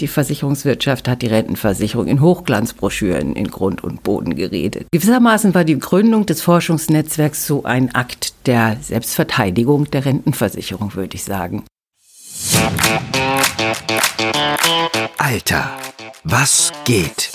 [0.00, 4.86] Die Versicherungswirtschaft hat die Rentenversicherung in Hochglanzbroschüren in Grund und Boden geredet.
[4.92, 11.24] Gewissermaßen war die Gründung des Forschungsnetzwerks so ein Akt der Selbstverteidigung der Rentenversicherung, würde ich
[11.24, 11.64] sagen.
[15.16, 15.70] Alter,
[16.22, 17.30] was geht?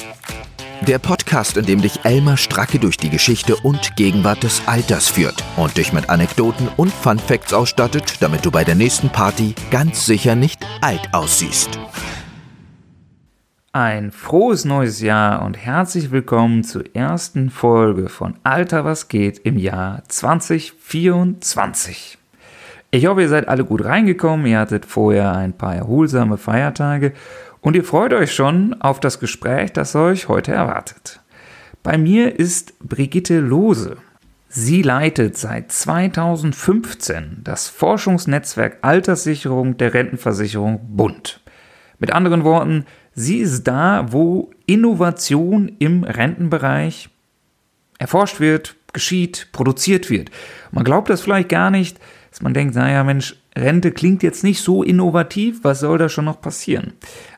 [0.87, 5.43] Der Podcast, in dem dich Elmar Stracke durch die Geschichte und Gegenwart des Alters führt
[5.57, 10.05] und dich mit Anekdoten und Fun Facts ausstattet, damit du bei der nächsten Party ganz
[10.05, 11.77] sicher nicht alt aussiehst.
[13.75, 19.57] Ein frohes neues Jahr und herzlich willkommen zur ersten Folge von Alter was geht im
[19.57, 22.19] Jahr 2024.
[22.91, 27.13] Ich hoffe, ihr seid alle gut reingekommen, ihr hattet vorher ein paar erholsame Feiertage
[27.61, 31.19] und ihr freut euch schon auf das Gespräch, das euch heute erwartet.
[31.81, 33.97] Bei mir ist Brigitte Lose.
[34.49, 41.39] Sie leitet seit 2015 das Forschungsnetzwerk Alterssicherung der Rentenversicherung Bund.
[41.97, 47.09] Mit anderen Worten, Sie ist da, wo Innovation im Rentenbereich
[47.99, 50.31] erforscht wird, geschieht, produziert wird.
[50.71, 51.99] Man glaubt das vielleicht gar nicht,
[52.31, 56.25] dass man denkt, naja Mensch, Rente klingt jetzt nicht so innovativ, was soll da schon
[56.25, 56.93] noch passieren?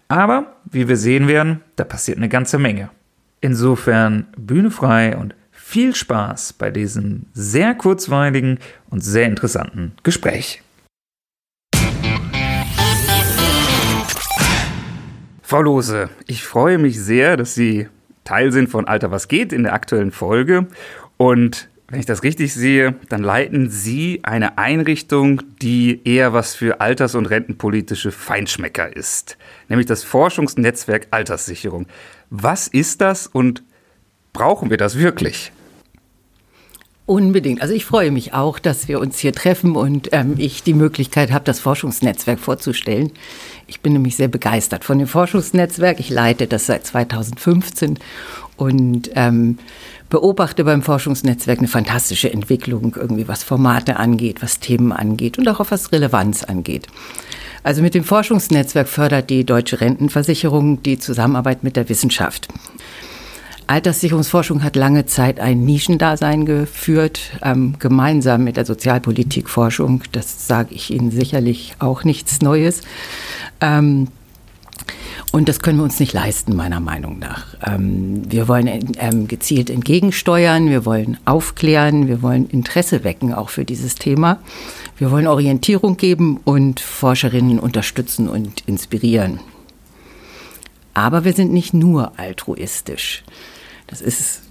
[0.07, 2.89] Aber, wie wir sehen werden, da passiert eine ganze Menge.
[3.41, 8.59] Insofern Bühne frei und viel Spaß bei diesem sehr kurzweiligen
[8.89, 10.61] und sehr interessanten Gespräch.
[15.47, 17.87] Frau Lose, ich freue mich sehr, dass Sie
[18.23, 20.65] Teil sind von Alter was geht in der aktuellen Folge.
[21.17, 26.81] Und wenn ich das richtig sehe, dann leiten Sie eine Einrichtung, die eher was für
[26.81, 29.37] alters- und rentenpolitische Feinschmecker ist,
[29.69, 31.85] nämlich das Forschungsnetzwerk Alterssicherung.
[32.31, 33.61] Was ist das und
[34.33, 35.51] brauchen wir das wirklich?
[37.07, 37.61] Unbedingt.
[37.61, 41.31] Also ich freue mich auch, dass wir uns hier treffen und ähm, ich die Möglichkeit
[41.31, 43.11] habe, das Forschungsnetzwerk vorzustellen.
[43.67, 45.99] Ich bin nämlich sehr begeistert von dem Forschungsnetzwerk.
[45.99, 47.99] Ich leite das seit 2015
[48.57, 49.59] und ähm,
[50.09, 55.63] beobachte beim Forschungsnetzwerk eine fantastische Entwicklung, irgendwie was Formate angeht, was Themen angeht und auch
[55.69, 56.87] was Relevanz angeht.
[57.61, 62.47] Also mit dem Forschungsnetzwerk fördert die Deutsche Rentenversicherung die Zusammenarbeit mit der Wissenschaft.
[63.67, 70.03] Alterssicherungsforschung hat lange Zeit ein Nischendasein geführt, ähm, gemeinsam mit der Sozialpolitikforschung.
[70.11, 72.81] Das sage ich Ihnen sicherlich auch nichts Neues.
[73.61, 74.07] Ähm,
[75.31, 77.57] und das können wir uns nicht leisten, meiner Meinung nach.
[77.65, 83.65] Ähm, wir wollen ähm, gezielt entgegensteuern, wir wollen aufklären, wir wollen Interesse wecken auch für
[83.65, 84.39] dieses Thema.
[84.97, 89.39] Wir wollen Orientierung geben und Forscherinnen unterstützen und inspirieren.
[90.93, 93.23] Aber wir sind nicht nur altruistisch.
[93.87, 94.41] Das ist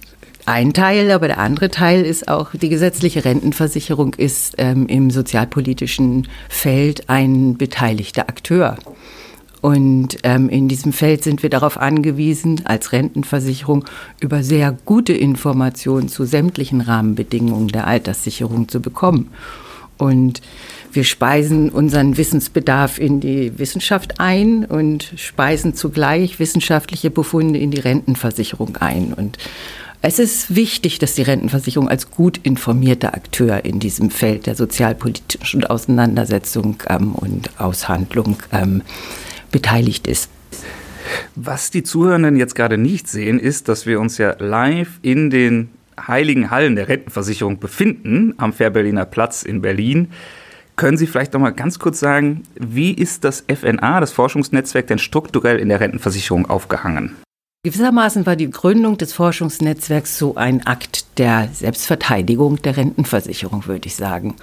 [0.45, 6.27] ein Teil, aber der andere Teil ist auch, die gesetzliche Rentenversicherung ist ähm, im sozialpolitischen
[6.49, 8.77] Feld ein beteiligter Akteur.
[9.61, 13.85] Und ähm, in diesem Feld sind wir darauf angewiesen, als Rentenversicherung
[14.19, 19.31] über sehr gute Informationen zu sämtlichen Rahmenbedingungen der Alterssicherung zu bekommen.
[19.97, 20.41] Und
[20.95, 27.79] wir speisen unseren Wissensbedarf in die Wissenschaft ein und speisen zugleich wissenschaftliche Befunde in die
[27.79, 29.13] Rentenversicherung ein.
[29.13, 29.37] Und
[30.01, 35.63] es ist wichtig, dass die Rentenversicherung als gut informierter Akteur in diesem Feld der sozialpolitischen
[35.65, 38.81] Auseinandersetzung ähm, und Aushandlung ähm,
[39.51, 40.29] beteiligt ist.
[41.35, 45.69] Was die Zuhörenden jetzt gerade nicht sehen, ist, dass wir uns ja live in den
[46.07, 50.09] heiligen Hallen der Rentenversicherung befinden, am Fährberliner Platz in Berlin.
[50.75, 54.99] Können Sie vielleicht noch mal ganz kurz sagen, wie ist das FNA, das Forschungsnetzwerk, denn
[54.99, 57.15] strukturell in der Rentenversicherung aufgehangen?
[57.63, 63.95] Gewissermaßen war die Gründung des Forschungsnetzwerks so ein Akt der Selbstverteidigung der Rentenversicherung, würde ich
[63.95, 64.35] sagen.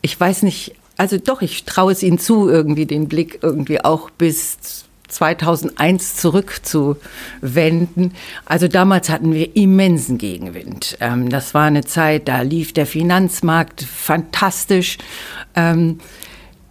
[0.00, 4.10] Ich weiß nicht, also doch, ich traue es Ihnen zu, irgendwie den Blick irgendwie auch
[4.10, 8.12] bis 2001 zurückzuwenden.
[8.44, 10.96] Also damals hatten wir immensen Gegenwind.
[11.00, 14.98] Ähm, das war eine Zeit, da lief der Finanzmarkt fantastisch.
[15.54, 15.98] Ähm,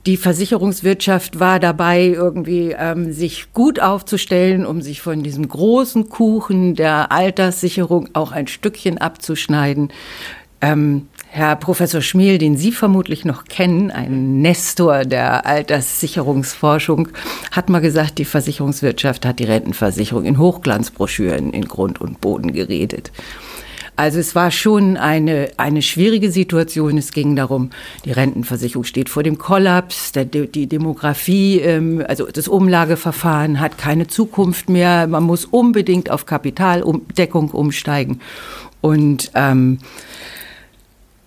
[0.07, 6.75] die Versicherungswirtschaft war dabei, irgendwie ähm, sich gut aufzustellen, um sich von diesem großen Kuchen
[6.75, 9.91] der Alterssicherung auch ein Stückchen abzuschneiden.
[10.61, 17.09] Ähm, Herr Professor Schmiel, den Sie vermutlich noch kennen, ein Nestor der Alterssicherungsforschung,
[17.51, 23.11] hat mal gesagt, die Versicherungswirtschaft hat die Rentenversicherung in Hochglanzbroschüren in Grund und Boden geredet.
[23.95, 26.97] Also es war schon eine, eine schwierige Situation.
[26.97, 27.69] Es ging darum,
[28.03, 34.07] die Rentenversicherung steht vor dem Kollaps, der, die Demografie, ähm, also das Umlageverfahren hat keine
[34.07, 35.05] Zukunft mehr.
[35.05, 38.21] Man muss unbedingt auf Kapitaldeckung umsteigen.
[38.81, 39.77] Und ähm,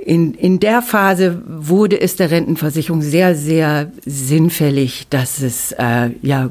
[0.04, 6.50] in, in der Phase wurde es der Rentenversicherung sehr, sehr sinnfällig, dass es äh, ja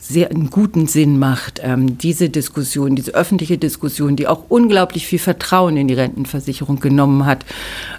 [0.00, 5.18] sehr einen guten Sinn macht, ähm, diese Diskussion, diese öffentliche Diskussion, die auch unglaublich viel
[5.18, 7.46] Vertrauen in die Rentenversicherung genommen hat,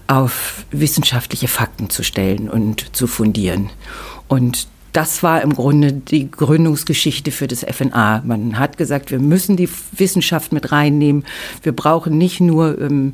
[0.06, 3.72] auf wissenschaftliche Fakten zu stellen und zu fundieren.
[4.28, 8.22] Und das war im Grunde die Gründungsgeschichte für das FNA.
[8.24, 11.26] Man hat gesagt, wir müssen die Wissenschaft mit reinnehmen.
[11.64, 13.14] Wir brauchen nicht nur ähm,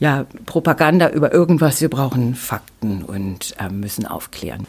[0.00, 4.66] ja, Propaganda über irgendwas, wir brauchen Fakten und äh, müssen aufklären.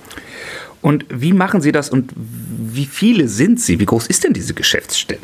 [0.81, 3.79] Und wie machen Sie das und wie viele sind Sie?
[3.79, 5.21] Wie groß ist denn diese Geschäftsstelle?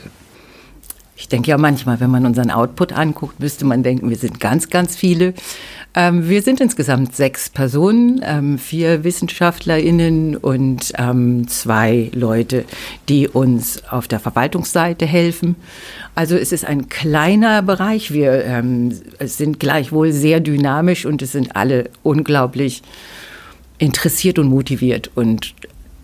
[1.19, 4.69] Ich denke ja manchmal, wenn man unseren Output anguckt, müsste man denken, wir sind ganz,
[4.69, 5.33] ganz viele.
[5.95, 12.65] Ähm, wir sind insgesamt sechs Personen, ähm, vier WissenschaftlerInnen und ähm, zwei Leute,
[13.09, 15.55] die uns auf der Verwaltungsseite helfen.
[16.13, 18.13] Also es ist ein kleiner Bereich.
[18.13, 22.83] Wir ähm, sind gleichwohl sehr dynamisch und es sind alle unglaublich
[23.79, 25.09] interessiert und motiviert.
[25.15, 25.55] Und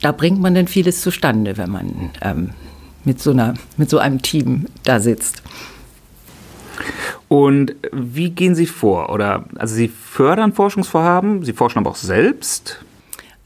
[0.02, 2.50] da bringt man dann vieles zustande, wenn man ähm,
[3.06, 5.42] mit, so einer, mit so einem Team da sitzt.
[7.28, 9.10] Und wie gehen Sie vor?
[9.10, 12.84] Oder also Sie fördern Forschungsvorhaben, Sie forschen aber auch selbst.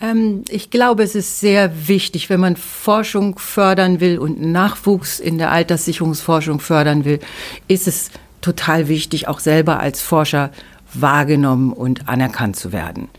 [0.01, 5.37] Ähm, ich glaube, es ist sehr wichtig, wenn man Forschung fördern will und Nachwuchs in
[5.37, 7.19] der Alterssicherungsforschung fördern will,
[7.67, 8.11] ist es
[8.41, 10.51] total wichtig, auch selber als Forscher
[10.93, 13.09] wahrgenommen und anerkannt zu werden.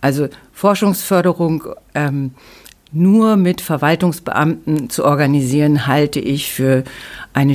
[0.00, 1.64] Also Forschungsförderung
[1.94, 2.32] ähm,
[2.94, 6.84] nur mit Verwaltungsbeamten zu organisieren, halte ich für
[7.32, 7.54] eine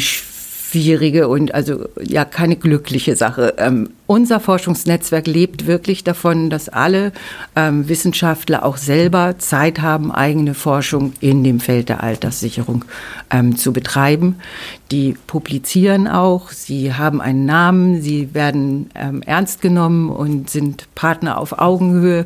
[1.28, 3.56] und also ja keine glückliche Sache.
[3.58, 7.12] Ähm, unser Forschungsnetzwerk lebt wirklich davon, dass alle
[7.56, 12.86] ähm, Wissenschaftler auch selber Zeit haben, eigene Forschung in dem Feld der Alterssicherung
[13.32, 14.36] ähm, zu betreiben.
[14.92, 21.38] Die publizieren auch, sie haben einen Namen, sie werden ähm, ernst genommen und sind Partner
[21.38, 22.26] auf Augenhöhe.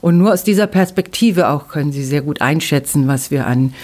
[0.00, 3.74] Und nur aus dieser Perspektive auch können sie sehr gut einschätzen, was wir an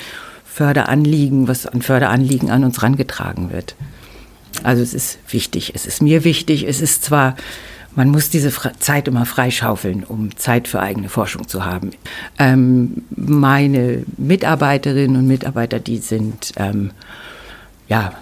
[0.45, 3.77] Förderanliegen, was an Förderanliegen an uns rangetragen wird.
[4.63, 7.37] Also es ist wichtig, es ist mir wichtig, es ist zwar,
[7.95, 11.91] man muss diese Zeit immer freischaufeln, um Zeit für eigene Forschung zu haben.
[12.39, 16.91] Ähm, meine Mitarbeiterinnen und Mitarbeiter, die sind, ähm,
[17.89, 18.13] ja,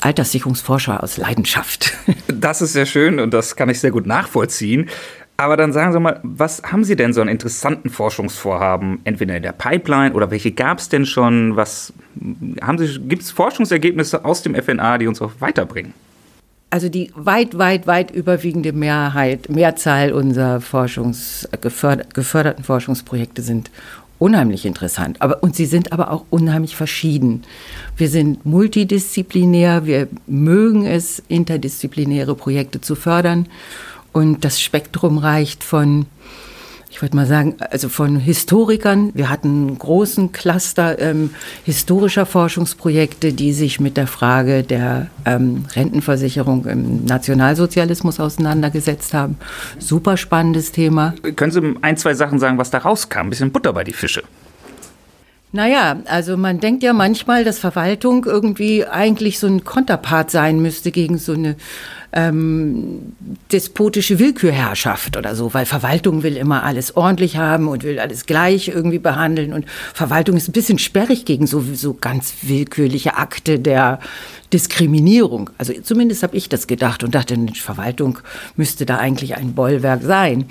[0.00, 1.92] Alterssicherungsforscher aus Leidenschaft.
[2.28, 4.90] Das ist sehr schön und das kann ich sehr gut nachvollziehen.
[5.36, 9.42] Aber dann sagen Sie mal, was haben Sie denn so an interessanten Forschungsvorhaben, entweder in
[9.42, 11.56] der Pipeline oder welche gab es denn schon?
[11.56, 15.92] Gibt es Forschungsergebnisse aus dem FNA, die uns auch weiterbringen?
[16.70, 23.70] Also die weit, weit, weit überwiegende Mehrheit, Mehrzahl unserer Forschungs, geförder, geförderten Forschungsprojekte sind
[24.18, 25.20] unheimlich interessant.
[25.20, 27.42] Aber, und sie sind aber auch unheimlich verschieden.
[27.96, 33.46] Wir sind multidisziplinär, wir mögen es, interdisziplinäre Projekte zu fördern.
[34.14, 36.06] Und das Spektrum reicht von,
[36.88, 39.10] ich würde mal sagen, also von Historikern.
[39.12, 41.30] Wir hatten einen großen Cluster ähm,
[41.64, 49.36] historischer Forschungsprojekte, die sich mit der Frage der ähm, Rentenversicherung im Nationalsozialismus auseinandergesetzt haben.
[49.80, 51.14] Super spannendes Thema.
[51.34, 53.18] Können Sie ein, zwei Sachen sagen, was da rauskam?
[53.18, 54.22] Ein bisschen Butter bei die Fische.
[55.54, 60.90] Naja, also man denkt ja manchmal, dass Verwaltung irgendwie eigentlich so ein Konterpart sein müsste
[60.90, 61.54] gegen so eine
[62.12, 63.14] ähm,
[63.52, 68.66] despotische Willkürherrschaft oder so, weil Verwaltung will immer alles ordentlich haben und will alles gleich
[68.66, 74.00] irgendwie behandeln und Verwaltung ist ein bisschen sperrig gegen so, so ganz willkürliche Akte der
[74.52, 75.50] Diskriminierung.
[75.56, 78.18] Also zumindest habe ich das gedacht und dachte, Verwaltung
[78.56, 80.46] müsste da eigentlich ein Bollwerk sein.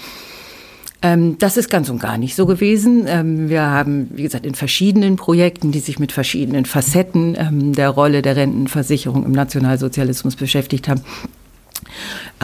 [1.03, 3.05] Ähm, das ist ganz und gar nicht so gewesen.
[3.07, 7.89] Ähm, wir haben, wie gesagt, in verschiedenen Projekten, die sich mit verschiedenen Facetten ähm, der
[7.89, 11.01] Rolle der Rentenversicherung im Nationalsozialismus beschäftigt haben,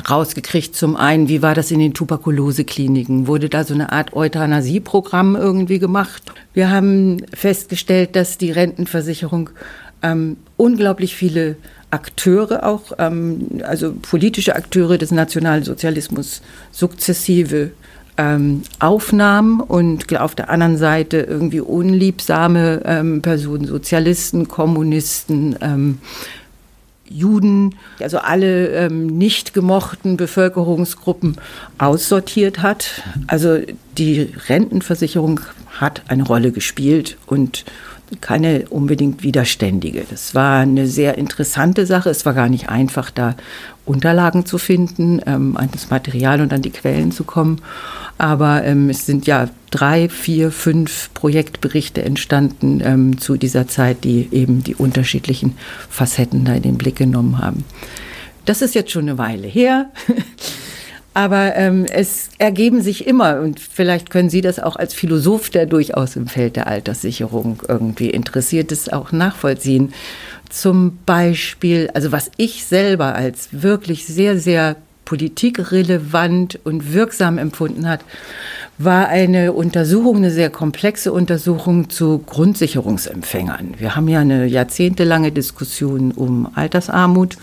[0.09, 0.75] rausgekriegt.
[0.75, 3.27] Zum einen, wie war das in den Tuberkulosekliniken?
[3.27, 6.21] Wurde da so eine Art Euthanasieprogramm irgendwie gemacht?
[6.53, 9.51] Wir haben festgestellt, dass die Rentenversicherung
[10.01, 11.55] ähm, unglaublich viele
[11.91, 17.71] Akteure auch, ähm, also politische Akteure des Nationalsozialismus sukzessive
[18.19, 25.99] ähm, Aufnahmen und auf der anderen Seite irgendwie unliebsame ähm, Personen, Sozialisten, Kommunisten, ähm,
[27.07, 31.37] Juden, also alle ähm, nicht gemochten Bevölkerungsgruppen
[31.77, 33.03] aussortiert hat.
[33.27, 33.59] Also
[33.97, 35.39] die Rentenversicherung
[35.79, 37.63] hat eine Rolle gespielt und
[38.21, 40.03] keine unbedingt widerständige.
[40.09, 42.09] Das war eine sehr interessante Sache.
[42.09, 43.35] Es war gar nicht einfach, da
[43.85, 47.61] Unterlagen zu finden, ähm, an das Material und an die Quellen zu kommen.
[48.17, 54.27] Aber ähm, es sind ja drei, vier, fünf Projektberichte entstanden ähm, zu dieser Zeit, die
[54.31, 55.55] eben die unterschiedlichen
[55.89, 57.63] Facetten da in den Blick genommen haben.
[58.45, 59.91] Das ist jetzt schon eine Weile her.
[61.13, 65.65] Aber ähm, es ergeben sich immer, und vielleicht können Sie das auch als Philosoph, der
[65.65, 69.93] durchaus im Feld der Alterssicherung irgendwie interessiert ist, auch nachvollziehen.
[70.49, 74.75] Zum Beispiel, also was ich selber als wirklich sehr, sehr
[75.09, 78.01] politikrelevant und wirksam empfunden hat,
[78.77, 83.73] war eine Untersuchung, eine sehr komplexe Untersuchung zu Grundsicherungsempfängern.
[83.79, 87.37] Wir haben ja eine jahrzehntelange Diskussion um Altersarmut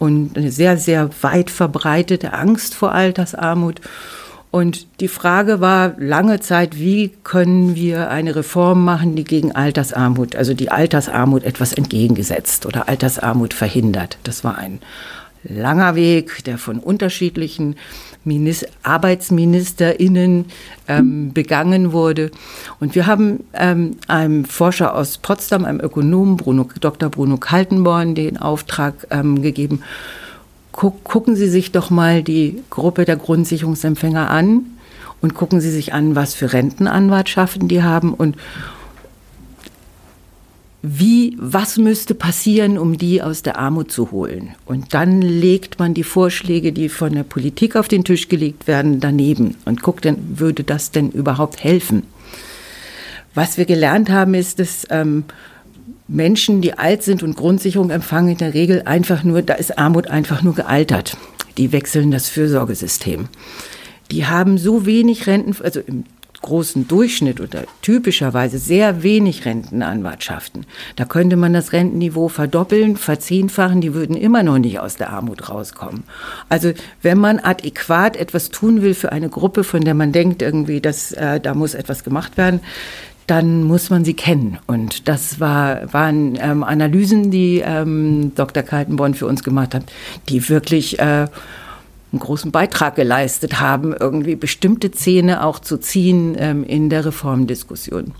[0.00, 3.80] und eine sehr, sehr weit verbreitete Angst vor Altersarmut.
[4.50, 10.34] Und die Frage war lange Zeit, wie können wir eine Reform machen, die gegen Altersarmut,
[10.34, 14.18] also die Altersarmut etwas entgegengesetzt oder Altersarmut verhindert.
[14.24, 14.80] Das war ein
[15.44, 17.76] langer Weg, der von unterschiedlichen
[18.24, 20.46] Minister, ArbeitsministerInnen
[20.88, 22.30] ähm, begangen wurde.
[22.80, 27.10] Und wir haben ähm, einem Forscher aus Potsdam, einem Ökonomen, Bruno, Dr.
[27.10, 29.82] Bruno Kaltenborn, den Auftrag ähm, gegeben,
[30.72, 34.62] guck, gucken Sie sich doch mal die Gruppe der Grundsicherungsempfänger an
[35.22, 38.36] und gucken Sie sich an, was für Rentenanwartschaften die haben und
[40.86, 44.54] wie, was müsste passieren, um die aus der Armut zu holen.
[44.66, 49.00] Und dann legt man die Vorschläge, die von der Politik auf den Tisch gelegt werden,
[49.00, 52.02] daneben und guckt dann, würde das denn überhaupt helfen?
[53.32, 55.24] Was wir gelernt haben, ist, dass ähm,
[56.06, 60.08] Menschen, die alt sind und Grundsicherung empfangen, in der Regel einfach nur, da ist Armut
[60.08, 61.16] einfach nur gealtert.
[61.56, 63.28] Die wechseln das Fürsorgesystem.
[64.10, 66.04] Die haben so wenig Renten, also im
[66.44, 70.66] großen Durchschnitt oder typischerweise sehr wenig Rentenanwartschaften.
[70.96, 75.48] Da könnte man das Rentenniveau verdoppeln, verzehnfachen, die würden immer noch nicht aus der Armut
[75.48, 76.04] rauskommen.
[76.48, 76.72] Also
[77.02, 81.12] wenn man adäquat etwas tun will für eine Gruppe, von der man denkt irgendwie, dass
[81.12, 82.60] äh, da muss etwas gemacht werden,
[83.26, 84.58] dann muss man sie kennen.
[84.66, 88.62] Und das war, waren ähm, Analysen, die ähm, Dr.
[88.62, 89.84] Kaltenborn für uns gemacht hat,
[90.28, 91.26] die wirklich äh,
[92.14, 98.12] einen großen Beitrag geleistet haben, irgendwie bestimmte Zähne auch zu ziehen ähm, in der Reformdiskussion.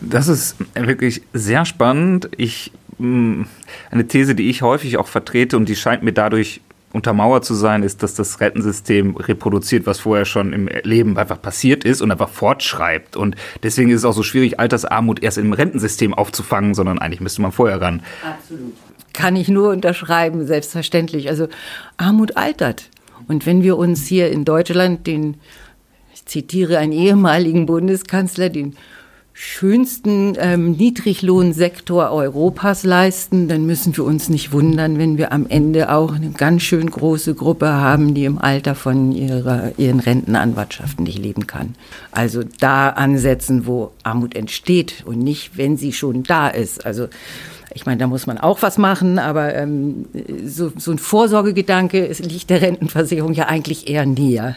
[0.00, 2.30] Das ist wirklich sehr spannend.
[2.36, 3.42] Ich, mm,
[3.90, 6.60] eine These, die ich häufig auch vertrete und die scheint mir dadurch
[6.92, 11.84] untermauert zu sein, ist, dass das Rentensystem reproduziert, was vorher schon im Leben einfach passiert
[11.84, 13.14] ist und einfach fortschreibt.
[13.14, 17.42] Und deswegen ist es auch so schwierig, Altersarmut erst im Rentensystem aufzufangen, sondern eigentlich müsste
[17.42, 18.02] man vorher ran.
[18.24, 18.72] Absolut
[19.18, 21.28] kann ich nur unterschreiben, selbstverständlich.
[21.28, 21.48] Also
[21.96, 22.84] Armut altert.
[23.26, 25.38] Und wenn wir uns hier in Deutschland den,
[26.14, 28.76] ich zitiere einen ehemaligen Bundeskanzler, den
[29.32, 35.90] schönsten ähm, Niedriglohnsektor Europas leisten, dann müssen wir uns nicht wundern, wenn wir am Ende
[35.92, 41.18] auch eine ganz schön große Gruppe haben, die im Alter von ihrer, ihren Rentenanwartschaften nicht
[41.18, 41.74] leben kann.
[42.12, 46.86] Also da ansetzen, wo Armut entsteht und nicht, wenn sie schon da ist.
[46.86, 47.08] Also
[47.74, 50.06] ich meine, da muss man auch was machen, aber ähm,
[50.44, 54.56] so, so ein Vorsorgegedanke liegt der Rentenversicherung ja eigentlich eher näher.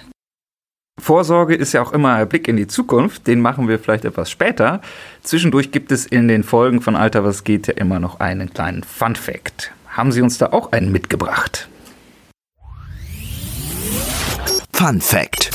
[1.00, 4.30] Vorsorge ist ja auch immer ein Blick in die Zukunft, den machen wir vielleicht etwas
[4.30, 4.82] später.
[5.24, 8.84] Zwischendurch gibt es in den Folgen von Alter was geht ja immer noch einen kleinen
[8.84, 9.72] Fun Fact.
[9.88, 11.68] Haben Sie uns da auch einen mitgebracht?
[14.74, 15.50] Fun Fact.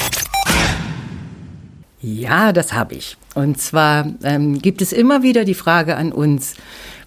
[2.01, 3.17] Ja, das habe ich.
[3.35, 6.55] Und zwar ähm, gibt es immer wieder die Frage an uns,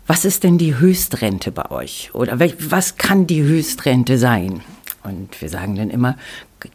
[0.10, 2.10] was ist denn die Höchstrente bei euch?
[2.14, 4.62] Oder was kann die Höchstrente sein?
[5.04, 6.18] Und wir sagen dann immer,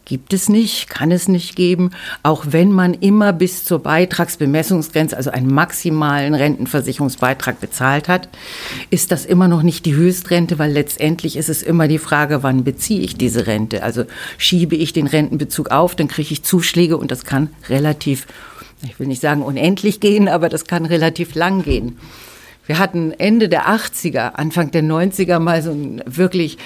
[0.05, 1.91] gibt es nicht, kann es nicht geben,
[2.23, 8.29] auch wenn man immer bis zur Beitragsbemessungsgrenze, also einen maximalen Rentenversicherungsbeitrag bezahlt hat,
[8.91, 12.63] ist das immer noch nicht die Höchstrente, weil letztendlich ist es immer die Frage, wann
[12.63, 13.83] beziehe ich diese Rente?
[13.83, 14.05] Also
[14.39, 18.29] schiebe ich den Rentenbezug auf, dann kriege ich Zuschläge und das kann relativ,
[18.85, 21.99] ich will nicht sagen unendlich gehen, aber das kann relativ lang gehen.
[22.67, 26.57] Wir hatten Ende der 80er, Anfang der 90er mal so einen wirklich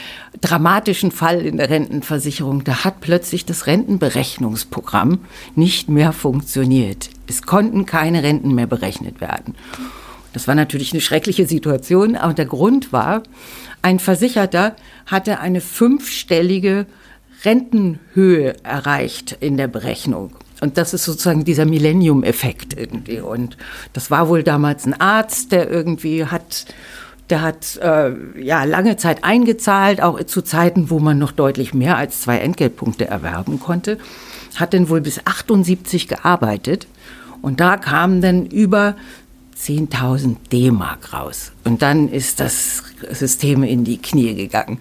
[0.40, 2.62] dramatischen Fall in der Rentenversicherung.
[2.62, 5.20] Da hat plötzlich das Rentenberechnungsprogramm
[5.56, 7.10] nicht mehr funktioniert.
[7.26, 9.56] Es konnten keine Renten mehr berechnet werden.
[10.32, 13.24] Das war natürlich eine schreckliche Situation, aber der Grund war,
[13.82, 14.76] ein Versicherter
[15.06, 16.86] hatte eine fünfstellige
[17.44, 20.30] Rentenhöhe erreicht in der Berechnung.
[20.60, 23.20] Und das ist sozusagen dieser Millennium-Effekt irgendwie.
[23.20, 23.56] Und
[23.92, 26.66] das war wohl damals ein Arzt, der irgendwie hat,
[27.30, 31.96] der hat äh, ja lange Zeit eingezahlt, auch zu Zeiten, wo man noch deutlich mehr
[31.96, 33.98] als zwei Entgeltpunkte erwerben konnte,
[34.56, 36.88] hat dann wohl bis 78 gearbeitet.
[37.40, 38.96] Und da kamen dann über
[39.56, 41.52] 10.000 D-Mark raus.
[41.64, 44.78] Und dann ist das System in die Knie gegangen.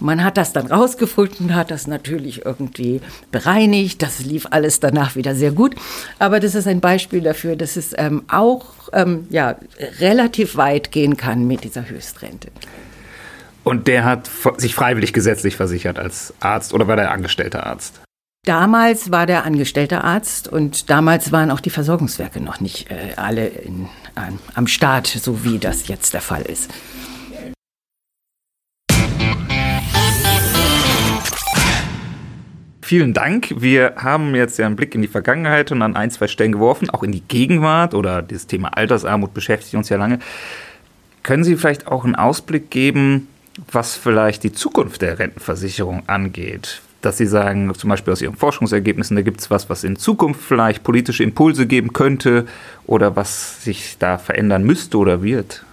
[0.00, 4.02] Man hat das dann rausgefunden, hat das natürlich irgendwie bereinigt.
[4.02, 5.74] Das lief alles danach wieder sehr gut.
[6.18, 9.56] Aber das ist ein Beispiel dafür, dass es ähm, auch ähm, ja,
[10.00, 12.48] relativ weit gehen kann mit dieser Höchstrente.
[13.62, 18.00] Und der hat sich freiwillig gesetzlich versichert als Arzt oder war der angestellter Arzt?
[18.46, 23.46] Damals war der angestellte Arzt und damals waren auch die Versorgungswerke noch nicht äh, alle
[23.48, 23.84] in,
[24.16, 26.70] äh, am Start, so wie das jetzt der Fall ist.
[32.90, 33.54] Vielen Dank.
[33.56, 36.90] Wir haben jetzt ja einen Blick in die Vergangenheit und an ein, zwei Stellen geworfen,
[36.90, 40.18] auch in die Gegenwart oder das Thema Altersarmut beschäftigt uns ja lange.
[41.22, 43.28] Können Sie vielleicht auch einen Ausblick geben,
[43.70, 46.82] was vielleicht die Zukunft der Rentenversicherung angeht?
[47.00, 50.40] Dass Sie sagen, zum Beispiel aus Ihren Forschungsergebnissen, da gibt es was, was in Zukunft
[50.40, 52.46] vielleicht politische Impulse geben könnte
[52.88, 55.64] oder was sich da verändern müsste oder wird?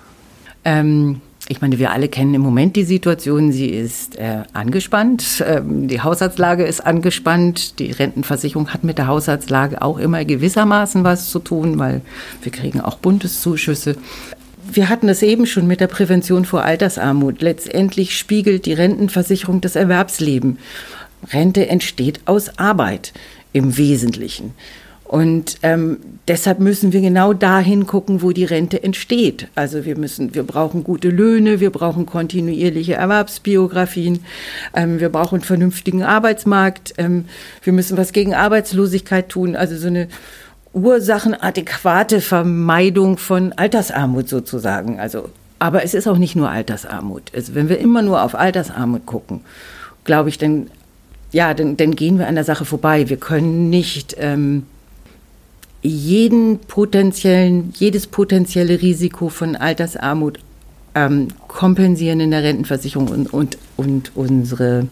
[0.63, 5.87] Ähm, ich meine, wir alle kennen im Moment die Situation, sie ist äh, angespannt, ähm,
[5.87, 11.39] die Haushaltslage ist angespannt, die Rentenversicherung hat mit der Haushaltslage auch immer gewissermaßen was zu
[11.39, 12.01] tun, weil
[12.43, 13.95] wir kriegen auch Bundeszuschüsse.
[14.69, 17.41] Wir hatten es eben schon mit der Prävention vor Altersarmut.
[17.41, 20.59] Letztendlich spiegelt die Rentenversicherung das Erwerbsleben.
[21.31, 23.13] Rente entsteht aus Arbeit
[23.53, 24.53] im Wesentlichen.
[25.07, 29.47] Und ähm, deshalb müssen wir genau dahin gucken, wo die Rente entsteht.
[29.55, 34.19] Also wir müssen, wir brauchen gute Löhne, wir brauchen kontinuierliche Erwerbsbiografien,
[34.73, 37.25] ähm, wir brauchen einen vernünftigen Arbeitsmarkt, ähm,
[37.63, 39.55] wir müssen was gegen Arbeitslosigkeit tun.
[39.55, 40.09] Also so eine
[40.73, 44.99] ursachenadäquate Vermeidung von Altersarmut sozusagen.
[44.99, 47.31] Also, aber es ist auch nicht nur Altersarmut.
[47.33, 49.39] Also wenn wir immer nur auf Altersarmut gucken,
[50.03, 50.69] glaube ich, dann
[51.31, 53.09] ja, dann, dann gehen wir an der Sache vorbei.
[53.09, 54.65] Wir können nicht ähm,
[55.87, 60.39] jeden potenziellen, jedes potenzielle Risiko von Altersarmut
[60.95, 64.87] ähm, kompensieren in der Rentenversicherung und, und, und unsere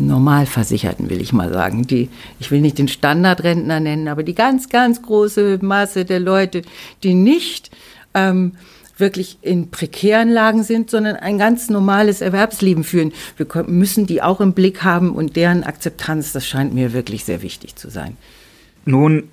[0.00, 1.86] Normalversicherten, will ich mal sagen.
[1.86, 2.08] Die,
[2.40, 6.62] ich will nicht den Standardrentner nennen, aber die ganz, ganz große Masse der Leute,
[7.02, 7.70] die nicht
[8.14, 8.52] ähm,
[8.96, 13.12] wirklich in prekären Lagen sind, sondern ein ganz normales Erwerbsleben führen.
[13.36, 17.42] Wir müssen die auch im Blick haben und deren Akzeptanz, das scheint mir wirklich sehr
[17.42, 18.16] wichtig zu sein.
[18.84, 19.24] Nun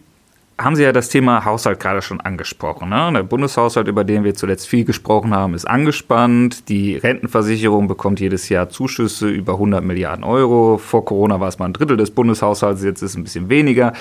[0.64, 2.90] haben Sie ja das Thema Haushalt gerade schon angesprochen.
[2.90, 3.12] Ne?
[3.14, 6.70] Der Bundeshaushalt, über den wir zuletzt viel gesprochen haben, ist angespannt.
[6.70, 10.78] Die Rentenversicherung bekommt jedes Jahr Zuschüsse über 100 Milliarden Euro.
[10.78, 13.94] Vor Corona war es mal ein Drittel des Bundeshaushalts, jetzt ist es ein bisschen weniger.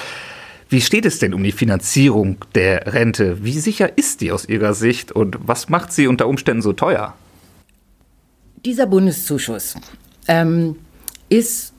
[0.69, 3.45] Wie steht es denn um die Finanzierung der Rente?
[3.45, 7.15] Wie sicher ist die aus Ihrer Sicht und was macht sie unter Umständen so teuer?
[8.65, 9.75] Dieser Bundeszuschuss
[10.29, 10.77] ähm,
[11.29, 11.70] ist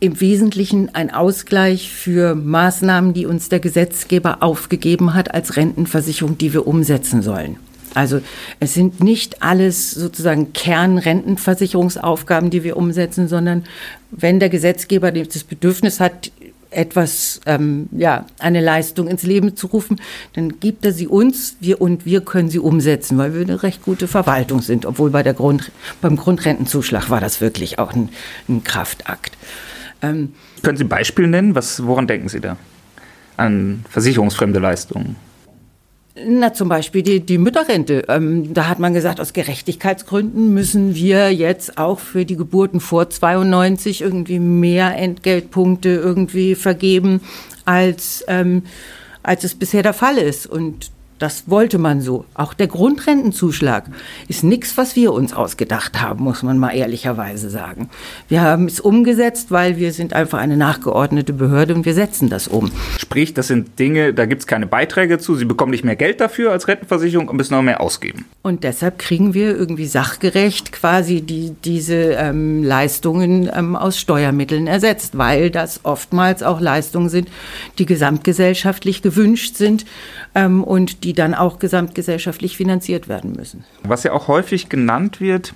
[0.00, 6.52] im Wesentlichen ein Ausgleich für Maßnahmen, die uns der Gesetzgeber aufgegeben hat als Rentenversicherung, die
[6.52, 7.56] wir umsetzen sollen.
[7.94, 8.20] Also
[8.60, 13.64] es sind nicht alles sozusagen Kernrentenversicherungsaufgaben, die wir umsetzen, sondern
[14.10, 16.30] wenn der Gesetzgeber das Bedürfnis hat,
[16.70, 19.98] etwas, ähm, ja, eine Leistung ins Leben zu rufen,
[20.34, 23.82] dann gibt er sie uns wir, und wir können sie umsetzen, weil wir eine recht
[23.82, 24.84] gute Verwaltung sind.
[24.84, 25.70] Obwohl bei der Grund,
[26.02, 28.10] beim Grundrentenzuschlag war das wirklich auch ein,
[28.48, 29.32] ein Kraftakt.
[30.02, 30.32] Ähm,
[30.62, 31.54] Können Sie ein Beispiel nennen?
[31.54, 32.56] Was, woran denken Sie da?
[33.36, 35.16] An versicherungsfremde Leistungen?
[36.24, 38.04] Na, zum Beispiel die, die Mütterrente.
[38.08, 43.10] Ähm, da hat man gesagt, aus Gerechtigkeitsgründen müssen wir jetzt auch für die Geburten vor
[43.10, 47.20] 92 irgendwie mehr Entgeltpunkte irgendwie vergeben,
[47.66, 48.62] als, ähm,
[49.22, 50.46] als es bisher der Fall ist.
[50.46, 52.24] Und das wollte man so.
[52.34, 53.84] Auch der Grundrentenzuschlag
[54.28, 57.88] ist nichts, was wir uns ausgedacht haben, muss man mal ehrlicherweise sagen.
[58.28, 62.48] Wir haben es umgesetzt, weil wir sind einfach eine nachgeordnete Behörde und wir setzen das
[62.48, 62.70] um.
[62.98, 65.36] Sprich, das sind Dinge, da gibt es keine Beiträge zu.
[65.36, 68.26] Sie bekommen nicht mehr Geld dafür als Rentenversicherung und müssen noch mehr ausgeben.
[68.42, 75.16] Und deshalb kriegen wir irgendwie sachgerecht quasi die, diese ähm, Leistungen ähm, aus Steuermitteln ersetzt,
[75.16, 77.28] weil das oftmals auch Leistungen sind,
[77.78, 79.86] die gesamtgesellschaftlich gewünscht sind
[80.34, 83.62] ähm, und die dann auch gesamtgesellschaftlich finanziert werden müssen.
[83.84, 85.54] Was ja auch häufig genannt wird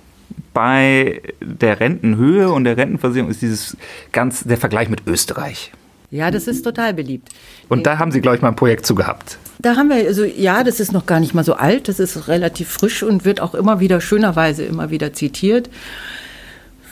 [0.53, 3.75] bei der Rentenhöhe und der Rentenversicherung ist dieses
[4.13, 5.73] ganz der Vergleich mit Österreich.
[6.09, 7.27] Ja, das ist total beliebt.
[7.67, 9.37] Und da haben Sie, glaube ich, mal ein Projekt zu gehabt.
[9.59, 12.29] Da haben wir, also ja, das ist noch gar nicht mal so alt, das ist
[12.29, 15.69] relativ frisch und wird auch immer wieder schönerweise immer wieder zitiert.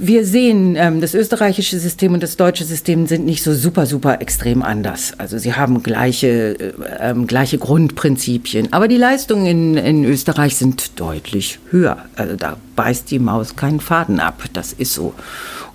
[0.01, 4.21] Wir sehen, ähm, das österreichische System und das deutsche System sind nicht so super, super
[4.21, 5.12] extrem anders.
[5.17, 8.71] Also sie haben gleiche, äh, ähm, gleiche Grundprinzipien.
[8.71, 11.97] Aber die Leistungen in, in Österreich sind deutlich höher.
[12.15, 14.41] Also da beißt die Maus keinen Faden ab.
[14.53, 15.13] Das ist so.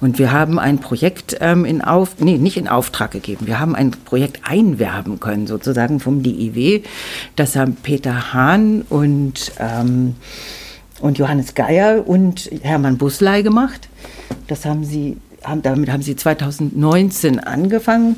[0.00, 3.46] Und wir haben ein Projekt ähm, in Auf, nee, nicht in Auftrag gegeben.
[3.46, 6.80] Wir haben ein Projekt einwerben können, sozusagen vom DIW.
[7.36, 10.14] Das haben Peter Hahn und, ähm,
[11.00, 13.90] und Johannes Geier und Hermann Busley gemacht.
[14.46, 18.16] Das haben sie haben, damit haben sie 2019 angefangen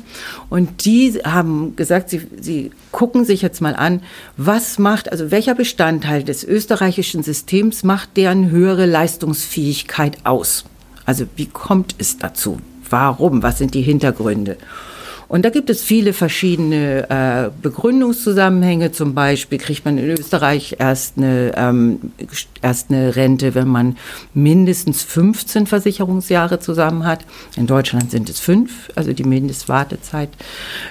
[0.49, 4.01] und die haben gesagt, sie, sie gucken sich jetzt mal an,
[4.37, 10.65] was macht, also welcher Bestandteil des österreichischen Systems macht deren höhere Leistungsfähigkeit aus?
[11.05, 12.59] Also wie kommt es dazu?
[12.89, 13.43] Warum?
[13.43, 14.57] Was sind die Hintergründe?
[15.29, 18.93] Und da gibt es viele verschiedene äh, Begründungszusammenhänge.
[18.93, 21.99] Zum Beispiel kriegt man in Österreich erst eine, ähm,
[22.61, 23.97] erst eine Rente, wenn man
[24.33, 27.25] mindestens 15 Versicherungsjahre zusammen hat.
[27.57, 30.29] In Deutschland sind es fünf, also die Mindestwartezeit.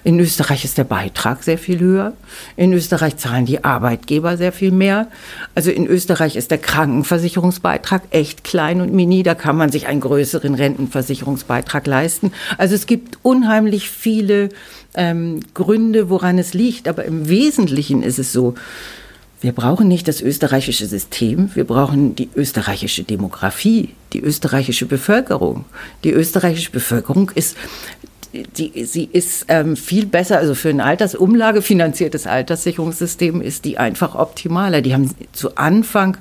[0.05, 2.12] In Österreich ist der Beitrag sehr viel höher.
[2.57, 5.09] In Österreich zahlen die Arbeitgeber sehr viel mehr.
[5.55, 9.22] Also in Österreich ist der Krankenversicherungsbeitrag echt klein und mini.
[9.22, 12.33] Da kann man sich einen größeren Rentenversicherungsbeitrag leisten.
[12.59, 14.48] Also es gibt unheimlich viele viele
[14.94, 16.88] ähm, Gründe, woran es liegt.
[16.88, 18.54] Aber im Wesentlichen ist es so,
[19.40, 25.66] wir brauchen nicht das österreichische System, wir brauchen die österreichische Demografie, die österreichische Bevölkerung.
[26.04, 27.56] Die österreichische Bevölkerung ist
[28.58, 34.82] die, sie ist ähm, viel besser, also für ein altersumlagefinanziertes Alterssicherungssystem ist die einfach optimaler.
[34.82, 36.18] Die haben zu Anfang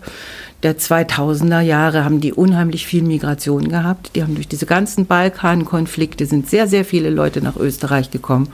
[0.66, 4.16] der 2000er Jahre haben die unheimlich viel Migration gehabt.
[4.16, 8.50] Die haben durch diese ganzen Balkankonflikte sind sehr, sehr viele Leute nach Österreich gekommen.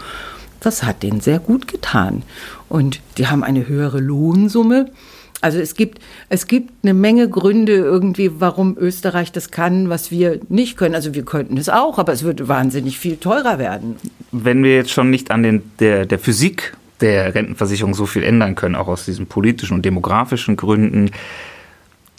[0.59, 2.23] Das hat denen sehr gut getan.
[2.67, 4.91] Und die haben eine höhere Lohnsumme.
[5.39, 10.41] Also es gibt, es gibt eine Menge Gründe irgendwie, warum Österreich das kann, was wir
[10.49, 10.95] nicht können.
[10.95, 13.95] Also wir könnten es auch, aber es würde wahnsinnig viel teurer werden.
[14.33, 18.55] Wenn wir jetzt schon nicht an den, der, der Physik der Rentenversicherung so viel ändern
[18.55, 21.11] können, auch aus diesen politischen und demografischen Gründen,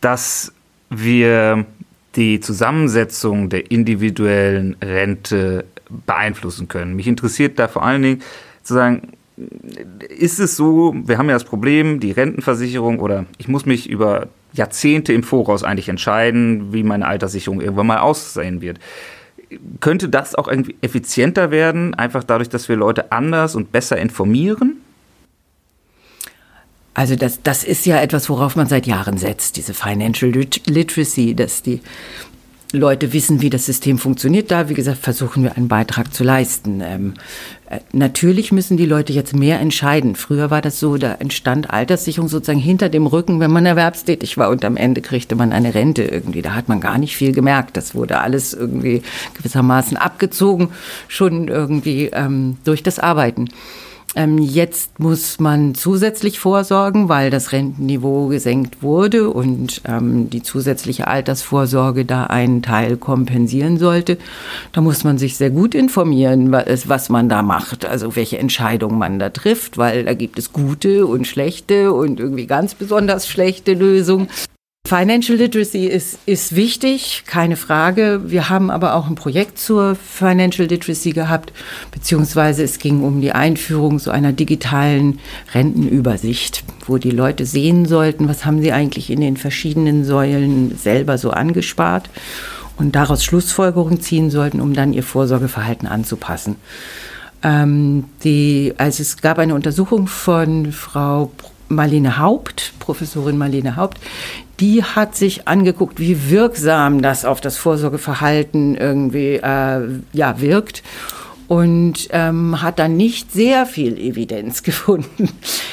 [0.02, 0.52] dass
[0.90, 1.64] wir
[2.16, 5.64] die Zusammensetzung der individuellen Rente
[6.06, 6.94] beeinflussen können.
[6.94, 8.22] Mich interessiert da vor allen Dingen
[8.62, 9.12] zu sagen,
[10.08, 14.28] ist es so, wir haben ja das Problem, die Rentenversicherung oder ich muss mich über
[14.52, 18.78] Jahrzehnte im Voraus eigentlich entscheiden, wie meine Alterssicherung irgendwann mal aussehen wird.
[19.80, 24.78] Könnte das auch irgendwie effizienter werden, einfach dadurch, dass wir Leute anders und besser informieren?
[26.94, 31.62] Also das, das ist ja etwas, worauf man seit Jahren setzt, diese Financial Literacy, dass
[31.62, 31.80] die
[32.72, 34.50] Leute wissen, wie das System funktioniert.
[34.50, 36.80] Da, wie gesagt, versuchen wir einen Beitrag zu leisten.
[36.80, 37.14] Ähm,
[37.68, 40.16] äh, natürlich müssen die Leute jetzt mehr entscheiden.
[40.16, 44.48] Früher war das so, da entstand Alterssicherung sozusagen hinter dem Rücken, wenn man erwerbstätig war
[44.48, 46.42] und am Ende kriegte man eine Rente irgendwie.
[46.42, 47.76] Da hat man gar nicht viel gemerkt.
[47.76, 49.02] Das wurde alles irgendwie
[49.34, 50.70] gewissermaßen abgezogen,
[51.08, 53.48] schon irgendwie ähm, durch das Arbeiten.
[54.14, 61.06] Ähm, jetzt muss man zusätzlich vorsorgen, weil das Rentenniveau gesenkt wurde und ähm, die zusätzliche
[61.06, 64.18] Altersvorsorge da einen Teil kompensieren sollte.
[64.72, 69.18] Da muss man sich sehr gut informieren, was, man da macht, also welche Entscheidungen man
[69.18, 74.28] da trifft, weil da gibt es gute und schlechte und irgendwie ganz besonders schlechte Lösungen.
[74.84, 78.22] Financial Literacy ist, ist wichtig, keine Frage.
[78.26, 81.52] Wir haben aber auch ein Projekt zur Financial Literacy gehabt,
[81.92, 85.20] beziehungsweise es ging um die Einführung so einer digitalen
[85.54, 91.16] Rentenübersicht, wo die Leute sehen sollten, was haben sie eigentlich in den verschiedenen Säulen selber
[91.16, 92.10] so angespart
[92.76, 96.56] und daraus Schlussfolgerungen ziehen sollten, um dann ihr Vorsorgeverhalten anzupassen.
[97.44, 101.30] Ähm, die, also es gab eine Untersuchung von Frau
[101.74, 103.98] Marlene Haupt, Professorin Marlene Haupt,
[104.60, 110.82] die hat sich angeguckt, wie wirksam das auf das Vorsorgeverhalten irgendwie äh, ja, wirkt
[111.48, 115.28] und ähm, hat dann nicht sehr viel Evidenz gefunden.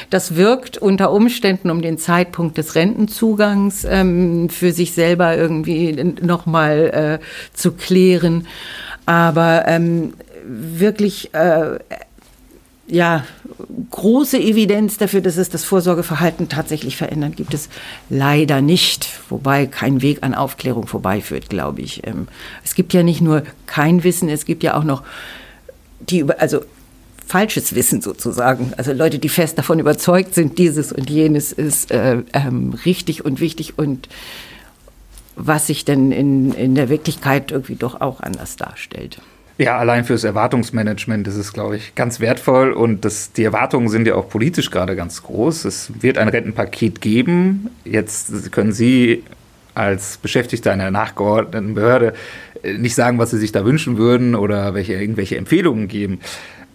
[0.10, 7.20] Das wirkt unter Umständen um den Zeitpunkt des Rentenzugangs ähm, für sich selber irgendwie nochmal
[7.22, 8.48] äh, zu klären.
[9.06, 10.14] Aber ähm,
[10.46, 11.80] wirklich äh,
[12.90, 13.26] ja,
[13.92, 17.70] große Evidenz dafür, dass es das Vorsorgeverhalten tatsächlich verändert, gibt es
[18.10, 19.10] leider nicht.
[19.30, 22.06] Wobei kein Weg an Aufklärung vorbeiführt, glaube ich.
[22.06, 22.28] Ähm,
[22.64, 25.04] es gibt ja nicht nur kein Wissen, es gibt ja auch noch
[26.00, 26.62] die, also
[27.28, 28.74] falsches Wissen sozusagen.
[28.78, 33.40] Also Leute, die fest davon überzeugt sind, dieses und jenes ist äh, ähm, richtig und
[33.40, 34.10] wichtig und
[35.36, 39.22] was sich denn in, in der Wirklichkeit irgendwie doch auch anders darstellt.
[39.60, 44.08] Ja, allein fürs Erwartungsmanagement ist es, glaube ich, ganz wertvoll und das, die Erwartungen sind
[44.08, 45.66] ja auch politisch gerade ganz groß.
[45.66, 47.70] Es wird ein Rentenpaket geben.
[47.84, 49.22] Jetzt können Sie
[49.76, 52.14] als Beschäftigter einer nachgeordneten Behörde
[52.64, 56.22] äh, nicht sagen, was Sie sich da wünschen würden oder welche, irgendwelche Empfehlungen geben.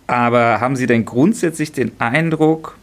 [0.07, 2.77] Aber haben Sie denn grundsätzlich den Eindruck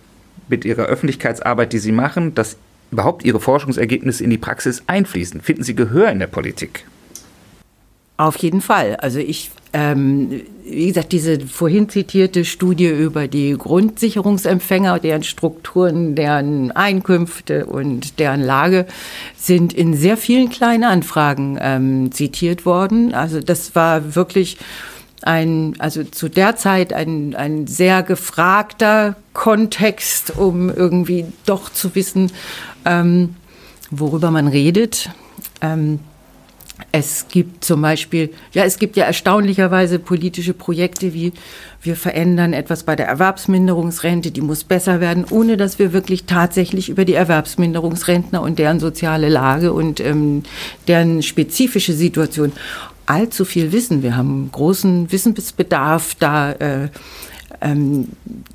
[0.47, 2.57] mit Ihrer Öffentlichkeitsarbeit, die Sie machen, dass
[2.89, 5.41] überhaupt Ihre Forschungsergebnisse in die Praxis einfließen?
[5.41, 6.85] Finden Sie Gehör in der Politik?
[8.21, 8.97] Auf jeden Fall.
[8.97, 16.71] Also ich, ähm, wie gesagt, diese vorhin zitierte Studie über die Grundsicherungsempfänger, deren Strukturen, deren
[16.71, 18.85] Einkünfte und deren Lage
[19.35, 23.15] sind in sehr vielen kleinen Anfragen ähm, zitiert worden.
[23.15, 24.59] Also das war wirklich
[25.23, 32.31] ein, also zu der Zeit ein, ein sehr gefragter Kontext, um irgendwie doch zu wissen,
[32.85, 33.33] ähm,
[33.89, 35.09] worüber man redet.
[35.61, 36.01] Ähm,
[36.91, 41.33] es gibt zum Beispiel, ja, es gibt ja erstaunlicherweise politische Projekte wie
[41.83, 46.89] wir verändern etwas bei der Erwerbsminderungsrente, die muss besser werden, ohne dass wir wirklich tatsächlich
[46.89, 50.43] über die Erwerbsminderungsrentner und deren soziale Lage und ähm,
[50.87, 52.51] deren spezifische Situation
[53.07, 54.03] allzu viel wissen.
[54.03, 56.89] Wir haben großen Wissensbedarf, da äh,
[57.61, 58.09] ähm,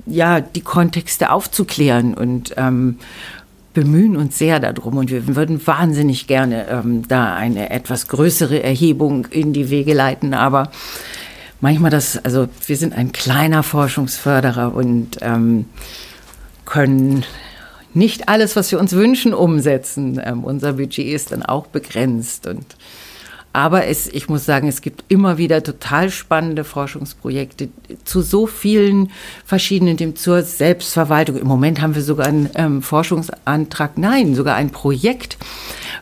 [0.07, 2.99] ja die Kontexte aufzuklären und ähm,
[3.77, 9.27] bemühen uns sehr darum und wir würden wahnsinnig gerne ähm, da eine etwas größere Erhebung
[9.27, 10.71] in die Wege leiten, aber
[11.61, 15.67] manchmal das, also wir sind ein kleiner Forschungsförderer und ähm,
[16.65, 17.27] können
[17.93, 20.23] nicht alles, was wir uns wünschen, umsetzen.
[20.25, 22.65] Ähm, unser Budget ist dann auch begrenzt und
[23.57, 27.71] aber es, ich muss sagen, es gibt immer wieder total spannende Forschungsprojekte
[28.05, 29.11] zu so vielen
[29.47, 31.39] verschiedenen Themen zur Selbstverwaltung.
[31.39, 35.39] Im Moment haben wir sogar einen ähm, Forschungsantrag, nein, sogar ein Projekt,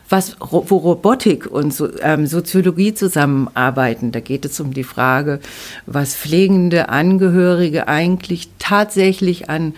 [0.09, 4.11] was, wo Robotik und so, ähm, Soziologie zusammenarbeiten.
[4.11, 5.39] Da geht es um die Frage,
[5.85, 9.75] was pflegende Angehörige eigentlich tatsächlich an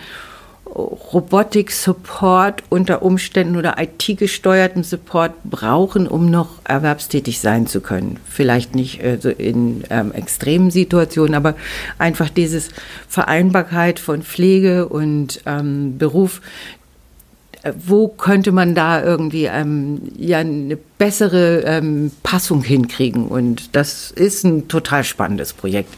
[0.77, 8.19] Robotik-Support unter Umständen oder IT-gesteuerten Support brauchen, um noch erwerbstätig sein zu können.
[8.29, 11.55] Vielleicht nicht äh, so in ähm, extremen Situationen, aber
[11.97, 12.69] einfach dieses
[13.07, 16.41] Vereinbarkeit von Pflege und ähm, Beruf.
[17.63, 23.27] Äh, wo könnte man da irgendwie ähm, ja eine bessere ähm, Passung hinkriegen?
[23.27, 25.93] Und das ist ein total spannendes Projekt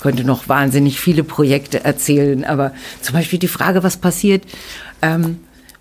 [0.00, 4.44] könnte noch wahnsinnig viele Projekte erzählen, aber zum Beispiel die Frage, was passiert,
[5.02, 5.38] ähm,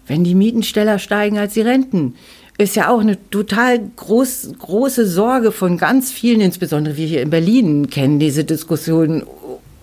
[0.08, 2.16] wenn die Mieten schneller steigen als die Renten,
[2.58, 7.30] ist ja auch eine total groß, große Sorge von ganz vielen, insbesondere wir hier in
[7.30, 9.24] Berlin kennen diese Diskussion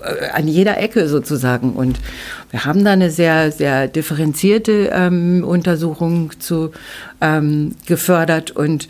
[0.02, 1.72] äh, an jeder Ecke sozusagen.
[1.72, 1.98] Und
[2.50, 6.72] wir haben da eine sehr, sehr differenzierte ähm, Untersuchung zu
[7.22, 8.88] ähm, gefördert und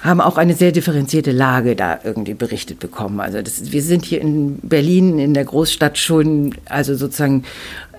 [0.00, 3.20] haben auch eine sehr differenzierte Lage da irgendwie berichtet bekommen.
[3.20, 7.44] Also das, wir sind hier in Berlin, in der Großstadt schon, also sozusagen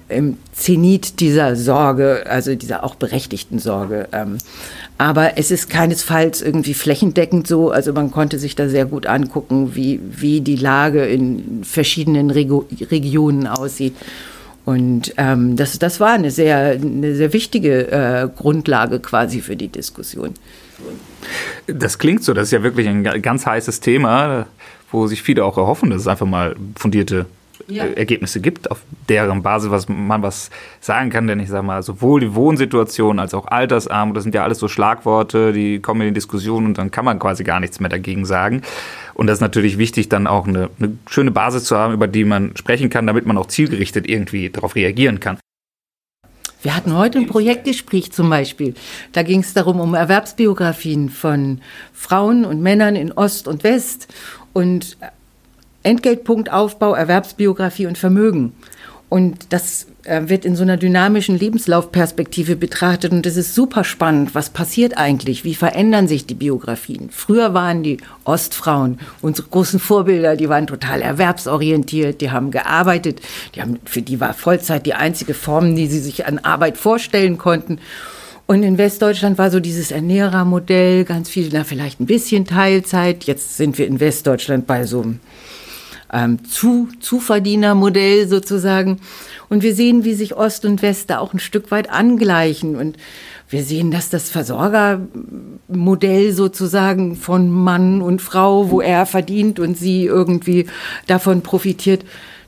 [0.07, 4.07] im Zenit dieser Sorge, also dieser auch berechtigten Sorge.
[4.12, 4.38] Ähm,
[4.97, 7.69] aber es ist keinesfalls irgendwie flächendeckend so.
[7.69, 12.65] Also man konnte sich da sehr gut angucken, wie, wie die Lage in verschiedenen Rego
[12.89, 13.95] Regionen aussieht.
[14.65, 19.69] Und ähm, das, das war eine sehr, eine sehr wichtige äh, Grundlage quasi für die
[19.69, 20.33] Diskussion.
[21.67, 24.47] Das klingt so, das ist ja wirklich ein ganz heißes Thema,
[24.91, 27.25] wo sich viele auch erhoffen, dass es einfach mal fundierte
[27.67, 27.86] ja.
[27.86, 31.27] Äh, Ergebnisse gibt, auf deren Basis was man was sagen kann.
[31.27, 34.67] Denn ich sage mal, sowohl die Wohnsituation als auch Altersarmut, das sind ja alles so
[34.67, 38.25] Schlagworte, die kommen in die Diskussion und dann kann man quasi gar nichts mehr dagegen
[38.25, 38.62] sagen.
[39.13, 42.25] Und das ist natürlich wichtig, dann auch eine, eine schöne Basis zu haben, über die
[42.25, 45.38] man sprechen kann, damit man auch zielgerichtet irgendwie darauf reagieren kann.
[46.61, 48.73] Wir hatten heute ein Projektgespräch zum Beispiel.
[49.13, 51.61] Da ging es darum, um Erwerbsbiografien von
[51.93, 54.07] Frauen und Männern in Ost und West
[54.51, 54.97] und
[55.83, 58.53] Entgeltpunktaufbau, Erwerbsbiografie und Vermögen.
[59.09, 64.35] Und das äh, wird in so einer dynamischen Lebenslaufperspektive betrachtet und das ist super spannend.
[64.35, 65.43] Was passiert eigentlich?
[65.43, 67.09] Wie verändern sich die Biografien?
[67.11, 73.19] Früher waren die Ostfrauen unsere großen Vorbilder, die waren total erwerbsorientiert, die haben gearbeitet,
[73.55, 77.39] die haben, für die war Vollzeit die einzige Form, die sie sich an Arbeit vorstellen
[77.39, 77.79] konnten.
[78.45, 83.25] Und in Westdeutschland war so dieses Ernährermodell, ganz viel, na vielleicht ein bisschen Teilzeit.
[83.25, 85.19] Jetzt sind wir in Westdeutschland bei so einem
[86.11, 88.99] ähm, Zu Zuverdienermodell sozusagen.
[89.49, 92.75] Und wir sehen, wie sich Ost und West da auch ein Stück weit angleichen.
[92.75, 92.97] Und
[93.49, 100.05] wir sehen, dass das Versorgermodell sozusagen von Mann und Frau, wo er verdient und sie
[100.05, 100.67] irgendwie
[101.07, 102.05] davon profitiert,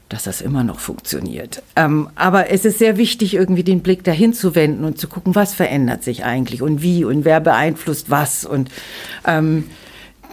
[0.10, 1.63] dass das immer noch funktioniert.
[1.76, 5.36] Ähm, aber es ist sehr wichtig, irgendwie den Blick dahin zu wenden und zu gucken,
[5.36, 8.45] was verändert sich eigentlich und wie und wer beeinflusst was.
[8.45, 8.69] Und
[9.26, 9.63] ähm,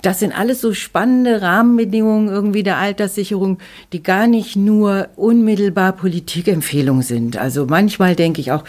[0.03, 3.59] das sind alles so spannende Rahmenbedingungen irgendwie der Alterssicherung,
[3.93, 7.37] die gar nicht nur unmittelbar Politikempfehlungen sind.
[7.37, 8.65] Also manchmal denke ich auch,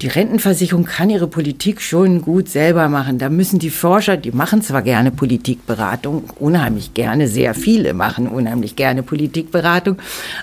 [0.00, 3.18] die Rentenversicherung kann ihre Politik schon gut selber machen.
[3.18, 8.76] Da müssen die Forscher, die machen zwar gerne Politikberatung, unheimlich gerne, sehr viele machen unheimlich
[8.76, 9.96] gerne Politikberatung,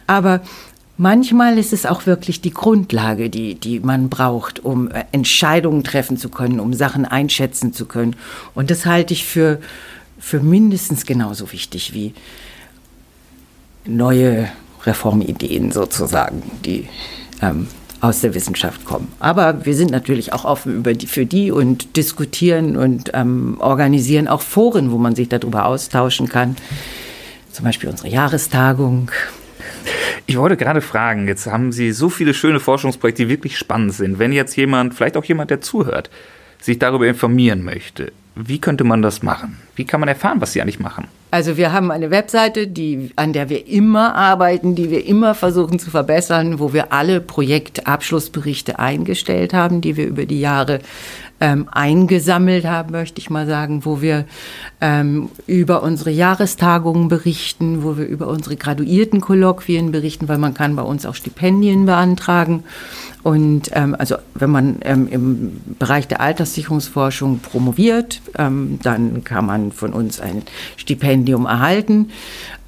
[0.07, 0.41] aber
[1.01, 6.27] Manchmal ist es auch wirklich die Grundlage, die, die man braucht, um Entscheidungen treffen zu
[6.27, 8.17] können, um Sachen einschätzen zu können.
[8.53, 9.59] Und das halte ich für,
[10.19, 12.13] für mindestens genauso wichtig wie
[13.85, 14.49] neue
[14.83, 16.87] Reformideen sozusagen, die
[17.41, 17.67] ähm,
[18.01, 19.09] aus der Wissenschaft kommen.
[19.19, 24.41] Aber wir sind natürlich auch offen die, für die und diskutieren und ähm, organisieren auch
[24.41, 26.55] Foren, wo man sich darüber austauschen kann.
[27.51, 29.11] Zum Beispiel unsere Jahrestagung.
[30.27, 34.19] Ich wollte gerade fragen, jetzt haben Sie so viele schöne Forschungsprojekte, die wirklich spannend sind.
[34.19, 36.09] Wenn jetzt jemand, vielleicht auch jemand, der zuhört,
[36.61, 38.11] sich darüber informieren möchte,
[38.47, 39.57] wie könnte man das machen?
[39.75, 41.07] Wie kann man erfahren, was Sie eigentlich machen?
[41.31, 45.77] Also wir haben eine Webseite, die, an der wir immer arbeiten, die wir immer versuchen
[45.77, 50.79] zu verbessern, wo wir alle Projektabschlussberichte eingestellt haben, die wir über die Jahre
[51.41, 54.25] ähm, eingesammelt haben, möchte ich mal sagen, wo wir
[54.81, 60.81] ähm, über unsere Jahrestagungen berichten, wo wir über unsere Graduiertenkolloquien berichten, weil man kann bei
[60.81, 62.63] uns auch Stipendien beantragen.
[63.21, 69.71] Und ähm, also wenn man ähm, im Bereich der Alterssicherungsforschung promoviert, ähm, dann kann man
[69.71, 70.43] von uns ein
[70.77, 72.09] Stipendium erhalten.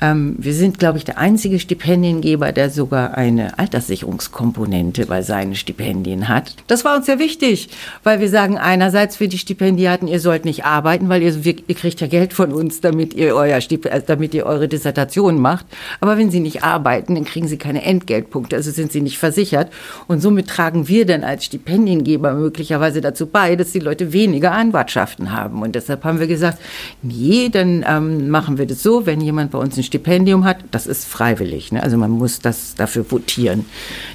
[0.02, 6.28] Ähm, wir sind, glaube ich, der einzige Stipendiengeber, der sogar eine Alterssicherungskomponente bei seinen Stipendien
[6.28, 6.56] hat.
[6.68, 7.70] Das war uns sehr wichtig,
[8.04, 12.02] weil wir sagen einerseits für die Stipendiaten, ihr sollt nicht arbeiten, weil ihr, ihr kriegt
[12.02, 15.68] ja Geld von uns, damit ihr, euer äh, damit ihr eure Dissertation macht.
[16.00, 19.72] Aber wenn sie nicht arbeiten, dann kriegen sie keine Entgeltpunkte, also sind sie nicht versichert.
[20.08, 25.32] Und somit tragen wir dann als Stipendiengeber möglicherweise dazu bei, dass die Leute weniger Anwartschaften
[25.32, 25.62] haben.
[25.62, 26.60] Und deshalb haben wir gesagt,
[27.02, 30.88] nee, dann ähm, machen wir das so, wenn jemand bei uns ein Stipendium hat, das
[30.88, 31.82] ist freiwillig, ne?
[31.84, 33.66] also man muss das dafür votieren,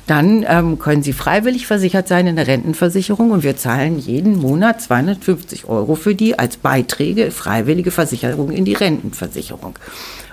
[0.07, 4.81] dann ähm, können Sie freiwillig versichert sein in der Rentenversicherung und wir zahlen jeden Monat
[4.81, 9.79] 250 Euro für die als Beiträge, freiwillige Versicherung in die Rentenversicherung.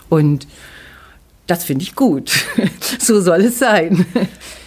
[0.10, 0.48] Und
[1.48, 2.32] das finde ich gut.
[3.00, 4.06] so soll es sein.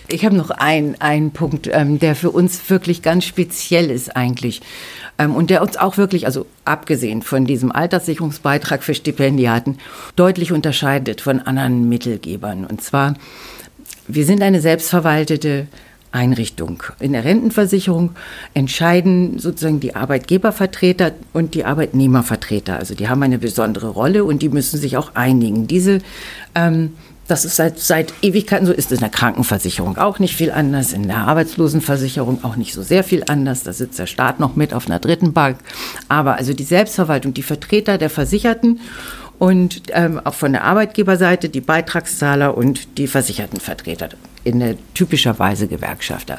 [0.09, 4.63] Ich habe noch einen, einen Punkt, ähm, der für uns wirklich ganz speziell ist eigentlich.
[5.19, 9.79] Ähm, und der uns auch wirklich, also abgesehen von diesem Alterssicherungsbeitrag für Stipendiaten,
[10.15, 12.65] deutlich unterscheidet von anderen Mittelgebern.
[12.67, 13.15] Und zwar,
[14.07, 15.67] wir sind eine selbstverwaltete
[16.13, 16.83] Einrichtung.
[17.01, 18.11] In der Rentenversicherung
[18.55, 22.77] entscheiden sozusagen die Arbeitgebervertreter und die Arbeitnehmervertreter.
[22.77, 25.67] Also die haben eine besondere Rolle und die müssen sich auch einigen.
[25.67, 25.99] Diese
[26.55, 26.93] ähm,
[27.29, 31.09] das ist seit, seit Ewigkeiten so, ist in der Krankenversicherung auch nicht viel anders, in
[31.09, 33.65] der Arbeitslosenversicherung auch nicht so sehr viel anders.
[33.65, 35.59] Da sitzt der Staat noch mit auf einer dritten Bank.
[36.09, 38.81] Aber also die Selbstverwaltung, die Vertreter der Versicherten
[39.39, 44.11] und ähm, auch von der Arbeitgeberseite die Beitragszahler und die Versichertenvertreter,
[44.45, 46.39] in der typischerweise Gewerkschafter.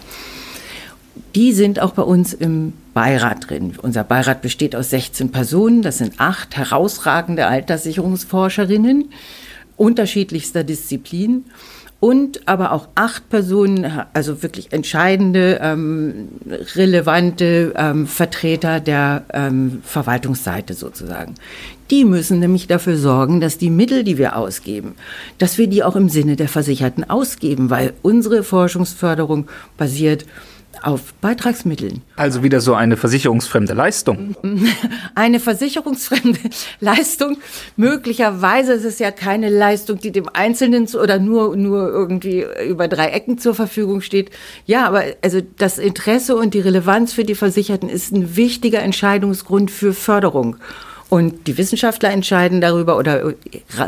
[1.36, 3.74] Die sind auch bei uns im Beirat drin.
[3.82, 5.82] Unser Beirat besteht aus 16 Personen.
[5.82, 9.10] Das sind acht herausragende Alterssicherungsforscherinnen
[9.78, 11.46] unterschiedlichster Disziplin
[12.00, 16.28] und aber auch acht Personen, also wirklich entscheidende, ähm,
[16.76, 21.36] relevante ähm, Vertreter der ähm, Verwaltungsseite sozusagen.
[21.90, 24.96] Die müssen nämlich dafür sorgen, dass die Mittel, die wir ausgeben,
[25.40, 30.26] dass wir die auch im Sinne der Versicherten ausgeben, weil unsere Forschungsförderung basiert
[30.84, 32.02] auf Beitragsmitteln.
[32.16, 34.36] Also wieder so eine versicherungsfremde Leistung.
[35.16, 36.40] Eine versicherungsfremde
[36.80, 37.38] Leistung.
[37.76, 43.08] Möglicherweise ist es ja keine Leistung, die dem Einzelnen oder nur, nur irgendwie über drei
[43.08, 44.30] Ecken zur Verfügung steht.
[44.66, 49.72] Ja, aber also das Interesse und die Relevanz für die Versicherten ist ein wichtiger Entscheidungsgrund
[49.72, 50.58] für Förderung.
[51.10, 53.34] Und die Wissenschaftler entscheiden darüber oder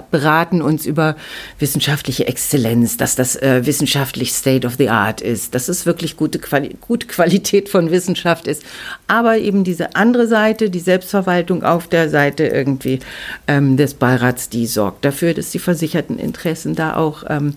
[0.09, 1.17] beraten uns über
[1.57, 6.39] wissenschaftliche Exzellenz, dass das äh, wissenschaftlich State of the Art ist, dass es wirklich gute,
[6.39, 8.63] Quali gute Qualität von Wissenschaft ist.
[9.07, 12.99] Aber eben diese andere Seite, die Selbstverwaltung auf der Seite irgendwie
[13.47, 17.55] ähm, des Beirats, die sorgt dafür, dass die versicherten Interessen da auch ähm,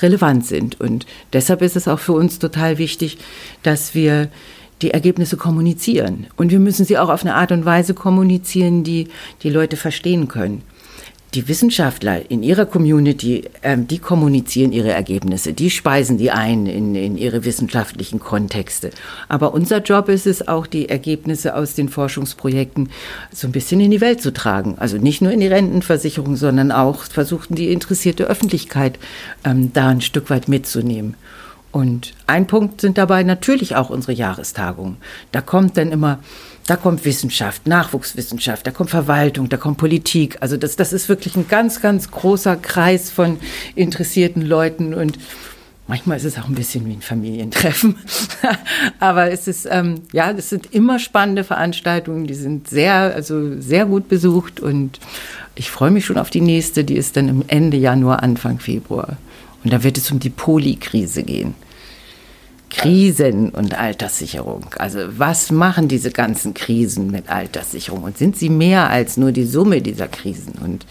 [0.00, 0.80] relevant sind.
[0.80, 3.18] Und deshalb ist es auch für uns total wichtig,
[3.62, 4.28] dass wir
[4.82, 6.26] die Ergebnisse kommunizieren.
[6.36, 9.08] Und wir müssen sie auch auf eine Art und Weise kommunizieren, die
[9.42, 10.62] die Leute verstehen können.
[11.34, 16.94] Die Wissenschaftler in ihrer Community, ähm, die kommunizieren ihre Ergebnisse, die speisen die ein in,
[16.94, 18.90] in ihre wissenschaftlichen Kontexte.
[19.30, 22.90] Aber unser Job ist es auch, die Ergebnisse aus den Forschungsprojekten
[23.32, 24.74] so ein bisschen in die Welt zu tragen.
[24.76, 28.98] Also nicht nur in die Rentenversicherung, sondern auch versuchen, die interessierte Öffentlichkeit
[29.42, 31.14] ähm, da ein Stück weit mitzunehmen.
[31.72, 34.98] Und ein Punkt sind dabei natürlich auch unsere Jahrestagungen.
[35.32, 36.18] Da kommt dann immer,
[36.66, 40.36] da kommt Wissenschaft, Nachwuchswissenschaft, da kommt Verwaltung, da kommt Politik.
[40.40, 43.38] Also das, das ist wirklich ein ganz, ganz großer Kreis von
[43.74, 45.18] interessierten Leuten und
[45.88, 47.96] Manchmal ist es auch ein bisschen wie ein Familientreffen.
[49.00, 53.84] Aber es ist, ähm, ja, es sind immer spannende Veranstaltungen, die sind sehr, also sehr
[53.84, 55.00] gut besucht und
[55.56, 59.16] ich freue mich schon auf die nächste, die ist dann im Ende Januar, Anfang Februar.
[59.64, 61.54] Und da wird es um die Polikrise gehen.
[62.70, 64.66] Krisen und Alterssicherung.
[64.78, 68.02] Also was machen diese ganzen Krisen mit Alterssicherung?
[68.02, 70.54] Und sind sie mehr als nur die Summe dieser Krisen?
[70.62, 70.86] Und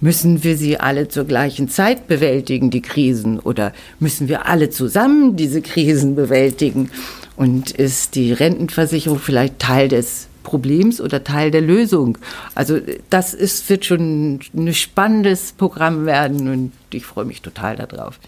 [0.00, 3.38] müssen wir sie alle zur gleichen Zeit bewältigen, die Krisen?
[3.38, 6.90] Oder müssen wir alle zusammen diese Krisen bewältigen?
[7.36, 12.16] Und ist die Rentenversicherung vielleicht Teil des Problems oder Teil der Lösung?
[12.54, 12.78] Also
[13.10, 18.18] das ist, wird schon ein spannendes Programm werden und ich freue mich total darauf.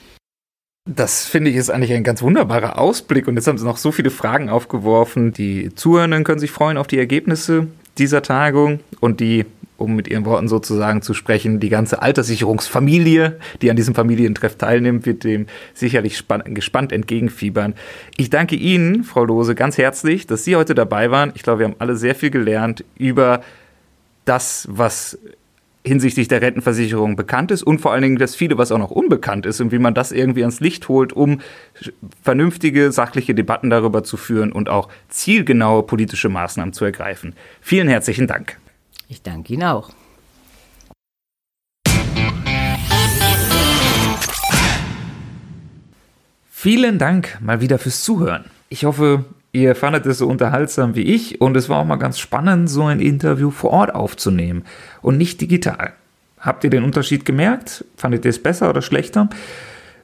[0.86, 3.26] Das finde ich ist eigentlich ein ganz wunderbarer Ausblick.
[3.26, 5.32] Und jetzt haben Sie noch so viele Fragen aufgeworfen.
[5.32, 9.46] Die Zuhörenden können sich freuen auf die Ergebnisse dieser Tagung und die,
[9.80, 15.06] um mit Ihren Worten sozusagen zu sprechen, die ganze Alterssicherungsfamilie, die an diesem Familientreff teilnimmt,
[15.06, 17.74] wird dem sicherlich gespannt entgegenfiebern.
[18.16, 21.32] Ich danke Ihnen, Frau Lose, ganz herzlich, dass Sie heute dabei waren.
[21.34, 23.42] Ich glaube, wir haben alle sehr viel gelernt über
[24.24, 25.18] das, was
[25.82, 29.46] hinsichtlich der Rentenversicherung bekannt ist und vor allen Dingen das viele, was auch noch unbekannt
[29.46, 31.40] ist und wie man das irgendwie ans Licht holt, um
[32.22, 37.34] vernünftige, sachliche Debatten darüber zu führen und auch zielgenaue politische Maßnahmen zu ergreifen.
[37.62, 38.58] Vielen herzlichen Dank.
[39.10, 39.90] Ich danke Ihnen auch.
[46.48, 48.44] Vielen Dank mal wieder fürs Zuhören.
[48.68, 52.20] Ich hoffe, Ihr fandet es so unterhaltsam wie ich und es war auch mal ganz
[52.20, 54.64] spannend, so ein Interview vor Ort aufzunehmen
[55.02, 55.92] und nicht digital.
[56.38, 57.84] Habt ihr den Unterschied gemerkt?
[57.96, 59.28] Fandet ihr es besser oder schlechter?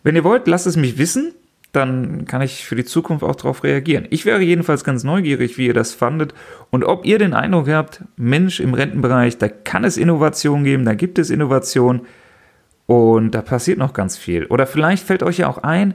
[0.03, 1.33] Wenn ihr wollt, lasst es mich wissen,
[1.77, 4.07] dann kann ich für die Zukunft auch darauf reagieren.
[4.11, 6.35] Ich wäre jedenfalls ganz neugierig, wie ihr das fandet
[6.71, 10.95] und ob ihr den Eindruck habt, Mensch, im Rentenbereich, da kann es Innovation geben, da
[10.95, 12.03] gibt es Innovation
[12.87, 14.47] und da passiert noch ganz viel.
[14.47, 15.95] Oder vielleicht fällt euch ja auch ein,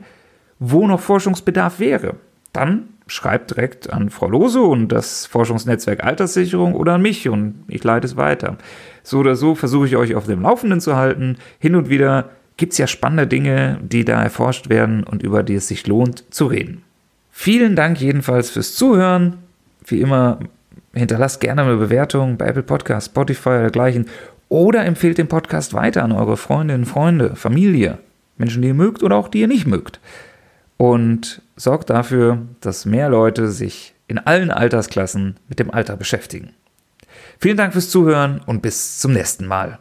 [0.60, 2.16] wo noch Forschungsbedarf wäre.
[2.54, 7.84] Dann schreibt direkt an Frau Lose und das Forschungsnetzwerk Alterssicherung oder an mich und ich
[7.84, 8.58] leite es weiter.
[9.04, 11.38] So oder so versuche ich euch auf dem Laufenden zu halten.
[11.60, 12.30] Hin und wieder
[12.62, 16.24] gibt es ja spannende Dinge, die da erforscht werden und über die es sich lohnt
[16.32, 16.84] zu reden.
[17.32, 19.40] Vielen Dank jedenfalls fürs Zuhören.
[19.84, 20.38] Wie immer,
[20.94, 24.06] hinterlasst gerne eine Bewertung bei Apple Podcast, Spotify oder dergleichen
[24.48, 27.98] oder empfehlt den Podcast weiter an eure Freundinnen, Freunde, Familie,
[28.38, 30.00] Menschen, die ihr mögt oder auch die ihr nicht mögt
[30.78, 36.54] und sorgt dafür, dass mehr Leute sich in allen Altersklassen mit dem Alter beschäftigen.
[37.40, 39.80] Vielen Dank fürs Zuhören und bis zum nächsten Mal.